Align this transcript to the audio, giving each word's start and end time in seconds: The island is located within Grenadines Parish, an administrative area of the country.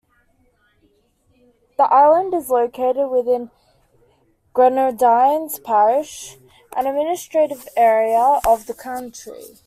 The 1.77 1.83
island 1.83 2.33
is 2.33 2.49
located 2.49 3.11
within 3.11 3.51
Grenadines 4.51 5.59
Parish, 5.59 6.37
an 6.75 6.87
administrative 6.87 7.67
area 7.77 8.39
of 8.47 8.65
the 8.65 8.73
country. 8.73 9.59